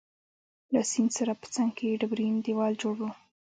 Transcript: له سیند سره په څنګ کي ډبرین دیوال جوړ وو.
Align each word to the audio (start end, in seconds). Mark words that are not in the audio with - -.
له 0.73 0.81
سیند 0.91 1.11
سره 1.17 1.31
په 1.41 1.47
څنګ 1.55 1.69
کي 1.77 1.99
ډبرین 2.01 2.35
دیوال 2.45 2.73
جوړ 2.81 2.95
وو. 3.01 3.11